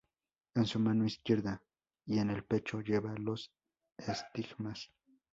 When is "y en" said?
2.07-2.31